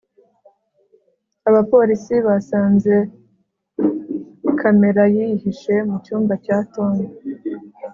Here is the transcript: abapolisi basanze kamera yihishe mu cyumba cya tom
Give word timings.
abapolisi 1.49 2.15
basanze 2.27 2.93
kamera 4.59 5.03
yihishe 5.15 5.75
mu 5.89 5.97
cyumba 6.05 6.33
cya 6.45 6.57
tom 6.73 6.95